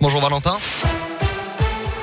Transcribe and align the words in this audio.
Bonjour 0.00 0.20
Valentin. 0.20 0.58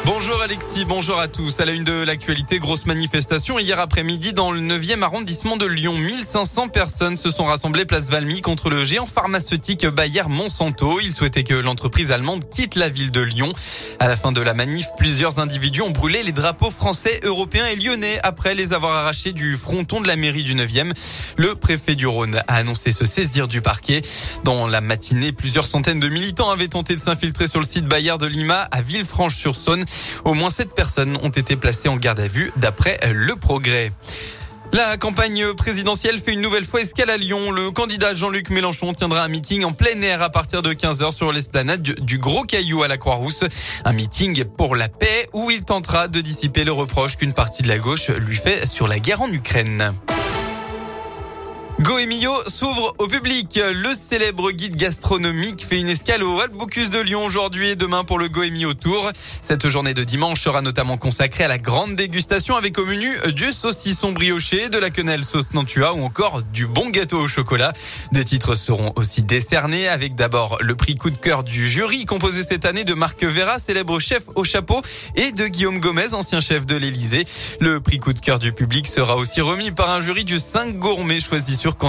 Bonjour 0.04 0.42
Alexis, 0.42 0.84
bonjour 0.84 1.20
à 1.20 1.28
tous. 1.28 1.60
À 1.60 1.66
la 1.66 1.74
une 1.74 1.84
de 1.84 1.94
l'actualité, 1.94 2.58
grosse 2.58 2.88
manifestation 2.88 3.60
hier 3.60 3.80
après-midi 3.80 4.34
dans 4.34 4.52
le 4.52 4.60
9e 4.60 5.04
arrondissement 5.04 5.58
de 5.58 5.68
Lyon. 5.68 5.94
1500 5.94 6.70
personnes 6.70 7.18
se 7.18 7.30
sont 7.30 7.46
rassemblées 7.46 7.86
place 7.86 8.10
Valmy 8.10 8.42
contre 8.42 8.72
le 8.72 8.84
géant 8.84 9.06
pharmaceutique 9.06 9.86
Bayer 9.86 10.24
Monsanto. 10.28 11.00
Ils 11.00 11.14
souhaitaient 11.14 11.44
que 11.44 11.54
l'entreprise 11.54 12.12
allemande 12.12 12.50
quitte 12.50 12.74
la 12.74 12.90
ville 12.90 13.12
de 13.12 13.22
Lyon. 13.22 13.54
À 14.00 14.08
la 14.08 14.16
fin 14.16 14.32
de 14.32 14.42
la 14.42 14.56
manif, 14.56 14.88
plusieurs 14.98 15.38
individus 15.38 15.84
ont 15.84 15.92
brûlé 15.92 16.24
les 16.24 16.32
drapeaux 16.32 16.72
français, 16.72 17.20
européens 17.22 17.68
et 17.68 17.76
lyonnais 17.76 18.20
après 18.24 18.56
les 18.56 18.74
avoir 18.74 18.94
arrachés 18.94 19.34
du 19.34 19.56
fronton 19.56 20.02
de 20.02 20.08
la 20.08 20.16
mairie 20.16 20.44
du 20.44 20.56
9e. 20.56 20.94
Le 21.38 21.54
préfet 21.54 21.96
du 21.96 22.08
Rhône 22.08 22.42
a 22.48 22.56
annoncé 22.56 22.92
se 22.92 23.06
saisir 23.06 23.48
du 23.48 23.62
parquet. 23.62 24.02
Dans 24.44 24.66
la 24.66 24.82
matinée, 24.82 25.32
plusieurs 25.32 25.66
centaines 25.66 26.00
de 26.00 26.10
militants 26.10 26.50
avaient 26.50 26.68
tenté 26.68 26.96
de 26.96 27.02
s'infiltrer 27.02 27.46
sur 27.46 27.60
le 27.60 27.68
site 27.68 27.86
Bayer 27.86 28.16
de 28.20 28.26
Lima 28.26 28.68
à 28.72 28.82
Villefranche-sur-Saône. 28.82 29.86
Au 30.26 30.34
moins 30.34 30.50
sept 30.50 30.74
personnes 30.74 31.18
ont 31.24 31.30
été 31.30 31.56
placées 31.56 31.90
en 31.90 31.98
garde 31.98 32.20
à 32.20 32.28
vue 32.28 32.52
d'après 32.58 33.00
le 33.12 33.36
progrès. 33.36 33.92
La 34.74 34.96
campagne 34.96 35.54
présidentielle 35.54 36.18
fait 36.18 36.32
une 36.32 36.40
nouvelle 36.40 36.64
fois 36.64 36.80
escale 36.80 37.10
à 37.10 37.18
Lyon. 37.18 37.52
Le 37.52 37.72
candidat 37.72 38.16
Jean-Luc 38.16 38.50
Mélenchon 38.50 38.94
tiendra 38.94 39.22
un 39.22 39.28
meeting 39.28 39.66
en 39.66 39.74
plein 39.74 40.02
air 40.02 40.22
à 40.22 40.30
partir 40.30 40.62
de 40.62 40.72
15h 40.72 41.12
sur 41.12 41.34
l'esplanade 41.34 41.82
du 41.82 42.18
Gros 42.18 42.44
Caillou 42.44 42.82
à 42.82 42.88
la 42.88 42.98
Croix-Rousse. 42.98 43.44
Un 43.84 43.92
meeting 43.92 44.46
pour 44.46 44.78
la 44.78 44.88
paix 44.88 45.28
où 45.34 45.52
il 45.52 45.64
tentera 45.66 46.08
de 46.08 46.22
dissiper 46.22 46.64
le 46.64 46.72
reproche 46.72 47.18
qu'une 47.18 47.34
partie 47.34 47.64
de 47.64 47.68
la 47.68 47.80
gauche 47.80 48.10
lui 48.12 48.38
fait 48.38 48.66
sur 48.66 48.88
la 48.88 49.00
guerre 49.00 49.22
en 49.22 49.32
Ukraine. 49.32 49.94
Goemio 51.92 52.34
s'ouvre 52.48 52.96
au 53.00 53.08
public. 53.08 53.60
Le 53.62 53.94
célèbre 53.94 54.52
guide 54.52 54.78
gastronomique 54.78 55.66
fait 55.66 55.78
une 55.78 55.90
escale 55.90 56.24
au 56.24 56.40
Bocuse 56.54 56.90
de 56.90 57.00
Lyon 57.00 57.26
aujourd'hui 57.26 57.72
et 57.72 57.76
demain 57.76 58.06
pour 58.06 58.18
le 58.18 58.30
Goemio 58.30 58.74
Tour. 58.74 59.12
Cette 59.42 59.68
journée 59.68 59.94
de 59.94 60.06
dimanche 60.06 60.42
sera 60.42 60.62
notamment 60.62 60.96
consacrée 60.96 61.44
à 61.44 61.50
la 61.50 61.58
grande 61.58 61.98
dégustation 61.98 62.56
avec 62.56 62.78
au 62.78 62.86
menu 62.86 63.10
du 63.34 63.52
saucisson 63.52 64.14
brioché, 64.14 64.70
de 64.70 64.78
la 64.78 64.90
quenelle 64.90 65.26
sauce 65.26 65.54
Nantua 65.54 65.94
ou 65.94 66.04
encore 66.04 66.44
du 66.44 66.66
bon 66.66 66.90
gâteau 66.92 67.20
au 67.20 67.28
chocolat. 67.28 67.74
Deux 68.14 68.24
titres 68.24 68.56
seront 68.56 68.94
aussi 68.96 69.24
décernés 69.24 69.90
avec 69.90 70.16
d'abord 70.16 70.60
le 70.62 70.76
prix 70.76 70.96
coup 70.96 71.10
de 71.10 71.18
cœur 71.18 71.44
du 71.44 71.68
jury 71.68 72.06
composé 72.06 72.44
cette 72.44 72.64
année 72.64 72.86
de 72.86 72.94
Marc 72.94 73.22
Vera, 73.26 73.60
célèbre 73.60 74.00
chef 74.00 74.24
au 74.36 74.46
chapeau, 74.46 74.80
et 75.16 75.34
de 75.34 75.46
Guillaume 75.48 75.82
Gomez, 75.82 76.14
ancien 76.14 76.40
chef 76.40 76.66
de 76.66 76.78
l'Élysée. 76.78 77.26
Le 77.60 77.82
prix 77.82 78.00
coup 78.00 78.14
de 78.14 78.20
cœur 78.20 78.40
du 78.40 78.54
public 78.54 78.88
sera 78.88 79.18
aussi 79.18 79.42
remis 79.42 79.72
par 79.72 79.90
un 79.90 80.00
jury 80.00 80.24
du 80.24 80.40
5 80.40 80.78
gourmets 80.78 81.20
choisi 81.20 81.58
sur 81.58 81.81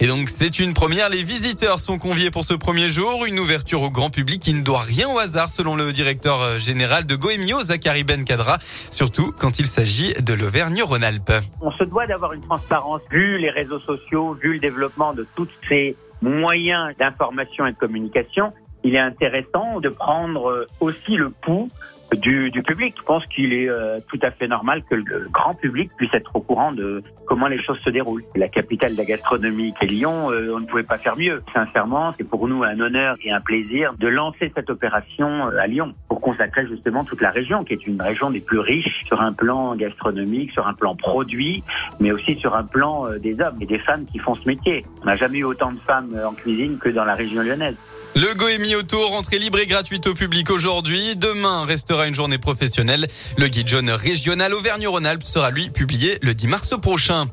Et 0.00 0.06
donc 0.06 0.30
c'est 0.30 0.58
une 0.58 0.72
première. 0.72 1.10
Les 1.10 1.22
visiteurs 1.22 1.80
sont 1.80 1.98
conviés 1.98 2.30
pour 2.30 2.44
ce 2.44 2.54
premier 2.54 2.88
jour. 2.88 3.26
Une 3.26 3.38
ouverture 3.38 3.82
au 3.82 3.90
grand 3.90 4.08
public 4.08 4.40
qui 4.40 4.54
ne 4.54 4.62
doit 4.62 4.80
rien 4.80 5.06
au 5.08 5.18
hasard 5.18 5.50
selon 5.50 5.76
le 5.76 5.92
directeur 5.92 6.40
euh, 6.40 6.58
général 6.58 7.04
de 7.04 7.14
Goemio, 7.14 7.60
Zachary 7.60 8.04
Ben 8.04 8.24
Kadra. 8.24 8.56
Surtout 8.60 9.34
quand 9.38 9.58
il 9.58 9.66
s'agit 9.66 10.14
de 10.14 10.32
l'Auvergne-Rhône-Alpes. 10.32 11.32
On 11.60 11.70
se 11.72 11.84
doit 11.84 12.06
d'avoir 12.06 12.32
une 12.32 12.40
transparence 12.40 13.02
vu 13.10 13.36
les 13.36 13.50
réseaux 13.50 13.80
sociaux, 13.80 14.32
vu 14.42 14.54
le 14.54 14.60
développement 14.60 15.12
de 15.12 15.26
tous 15.36 15.48
ces 15.68 15.94
moyens 16.22 16.96
d'information 16.98 17.66
et 17.66 17.72
de 17.72 17.78
communication. 17.78 18.54
Il 18.82 18.94
est 18.94 19.00
intéressant 19.00 19.80
de 19.80 19.90
prendre 19.90 20.48
euh, 20.48 20.66
aussi 20.80 21.16
le 21.16 21.28
pouls 21.28 21.70
du, 22.16 22.62
public. 22.62 22.94
Je 22.98 23.02
pense 23.02 23.24
qu'il 23.26 23.52
est 23.52 23.68
euh, 23.68 24.00
tout 24.08 24.18
à 24.22 24.30
fait 24.30 24.48
normal 24.48 24.82
que 24.82 24.94
le 24.94 25.28
grand 25.30 25.54
public 25.54 25.90
puisse 25.96 26.12
être 26.14 26.34
au 26.34 26.40
courant 26.40 26.72
de 26.72 27.02
comment 27.26 27.46
les 27.46 27.62
choses 27.62 27.78
se 27.84 27.90
déroulent. 27.90 28.24
La 28.34 28.48
capitale 28.48 28.92
de 28.92 28.98
la 28.98 29.04
gastronomie 29.04 29.72
est 29.80 29.86
Lyon, 29.86 30.30
euh, 30.30 30.52
on 30.54 30.60
ne 30.60 30.66
pouvait 30.66 30.82
pas 30.82 30.98
faire 30.98 31.16
mieux. 31.16 31.42
Sincèrement, 31.54 32.14
c'est 32.16 32.24
pour 32.24 32.48
nous 32.48 32.62
un 32.62 32.78
honneur 32.80 33.16
et 33.22 33.32
un 33.32 33.40
plaisir 33.40 33.94
de 33.98 34.08
lancer 34.08 34.52
cette 34.54 34.70
opération 34.70 35.46
euh, 35.46 35.58
à 35.58 35.66
Lyon 35.66 35.94
pour 36.08 36.20
consacrer 36.20 36.66
justement 36.66 37.04
toute 37.04 37.20
la 37.20 37.30
région, 37.30 37.64
qui 37.64 37.74
est 37.74 37.86
une 37.86 38.00
région 38.00 38.30
des 38.30 38.40
plus 38.40 38.58
riches 38.58 39.04
sur 39.04 39.20
un 39.20 39.32
plan 39.32 39.74
gastronomique, 39.76 40.52
sur 40.52 40.66
un 40.66 40.74
plan 40.74 40.94
produit, 40.96 41.62
mais 42.00 42.12
aussi 42.12 42.36
sur 42.36 42.54
un 42.54 42.64
plan 42.64 43.06
des 43.18 43.40
hommes 43.40 43.56
et 43.60 43.66
des 43.66 43.78
femmes 43.78 44.06
qui 44.06 44.18
font 44.18 44.34
ce 44.34 44.46
métier. 44.48 44.84
On 45.02 45.06
n'a 45.06 45.16
jamais 45.16 45.38
eu 45.38 45.44
autant 45.44 45.72
de 45.72 45.78
femmes 45.80 46.16
en 46.24 46.32
cuisine 46.32 46.78
que 46.78 46.88
dans 46.88 47.04
la 47.04 47.14
région 47.14 47.42
lyonnaise. 47.42 47.76
Le 48.16 48.32
Goémi 48.32 48.74
Autour, 48.74 49.12
entrée 49.12 49.38
libre 49.38 49.58
et 49.58 49.66
gratuite 49.66 50.06
au 50.06 50.14
public 50.14 50.50
aujourd'hui. 50.50 51.16
Demain 51.16 51.66
restera 51.66 52.06
une 52.06 52.14
journée 52.14 52.38
professionnelle. 52.38 53.08
Le 53.36 53.46
guide 53.46 53.68
jaune 53.68 53.90
régional 53.90 54.54
Auvergne-Rhône-Alpes 54.54 55.22
sera 55.22 55.50
lui 55.50 55.68
publié 55.68 56.18
le 56.22 56.32
10 56.32 56.46
mars 56.46 56.74
prochain. 56.80 57.26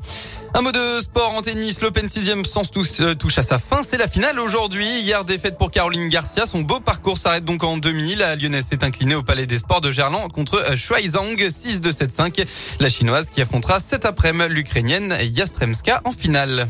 Un 0.52 0.60
mot 0.60 0.72
de 0.72 1.00
sport 1.00 1.32
en 1.34 1.40
tennis. 1.40 1.80
L'Open 1.80 2.06
6e 2.06 2.44
sens 2.44 2.66
euh, 3.00 3.14
touche 3.14 3.38
à 3.38 3.42
sa 3.42 3.58
fin. 3.58 3.80
C'est 3.82 3.96
la 3.96 4.08
finale 4.08 4.38
aujourd'hui. 4.38 5.00
Hier, 5.00 5.24
défaite 5.24 5.56
pour 5.56 5.70
Caroline 5.70 6.10
Garcia. 6.10 6.44
Son 6.44 6.60
beau 6.60 6.80
parcours 6.80 7.16
s'arrête 7.16 7.46
donc 7.46 7.64
en 7.64 7.78
demi. 7.78 8.14
La 8.14 8.36
Lyonnaise 8.36 8.66
s'est 8.66 8.84
inclinée 8.84 9.14
au 9.14 9.22
Palais 9.22 9.46
des 9.46 9.56
Sports 9.56 9.80
de 9.80 9.90
Gerland 9.90 10.30
contre 10.32 10.56
euh, 10.70 10.76
Shuai 10.76 11.08
Zhang 11.08 11.48
6 11.48 11.80
de 11.80 11.92
7-5. 11.92 12.44
La 12.78 12.90
Chinoise 12.90 13.30
qui 13.30 13.40
affrontera 13.40 13.80
cet 13.80 14.04
après-midi 14.04 14.52
l'Ukrainienne 14.52 15.16
Yastremska 15.22 16.02
en 16.04 16.12
finale. 16.12 16.68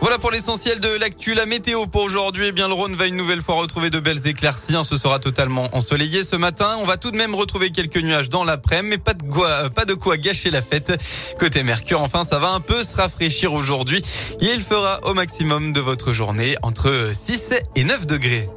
Voilà 0.00 0.18
pour 0.18 0.30
l'essentiel 0.30 0.78
de 0.78 0.88
l'actu. 0.88 1.34
La 1.34 1.46
météo 1.46 1.86
pour 1.86 2.02
aujourd'hui. 2.02 2.46
Eh 2.48 2.52
bien, 2.52 2.68
le 2.68 2.74
Rhône 2.74 2.94
va 2.94 3.06
une 3.06 3.16
nouvelle 3.16 3.40
fois 3.40 3.56
retrouver 3.56 3.90
de 3.90 3.98
belles 3.98 4.26
éclaircies. 4.26 4.76
Hein. 4.76 4.84
Ce 4.84 4.96
sera 4.96 5.18
totalement 5.18 5.66
ensoleillé 5.72 6.22
ce 6.22 6.36
matin. 6.36 6.76
On 6.80 6.86
va 6.86 6.96
tout 6.96 7.10
de 7.10 7.16
même 7.16 7.34
retrouver 7.34 7.70
quelques 7.70 7.96
nuages 7.96 8.28
dans 8.28 8.44
l'après-midi, 8.44 8.90
mais 8.90 8.98
pas 8.98 9.14
de 9.14 9.22
quoi, 9.28 9.70
pas 9.70 9.84
de 9.84 9.94
quoi 9.94 10.16
gâcher 10.16 10.50
la 10.50 10.62
fête. 10.62 10.92
Côté 11.38 11.62
Mercure, 11.62 12.02
enfin, 12.02 12.24
ça 12.24 12.38
va 12.38 12.50
un 12.50 12.60
peu 12.60 12.84
se 12.84 12.94
rafraîchir 12.94 13.54
aujourd'hui. 13.54 14.02
Et 14.40 14.46
il 14.52 14.60
fera 14.60 15.00
au 15.04 15.14
maximum 15.14 15.72
de 15.72 15.80
votre 15.80 16.12
journée 16.12 16.56
entre 16.62 17.10
6 17.12 17.54
et 17.74 17.84
9 17.84 18.06
degrés. 18.06 18.48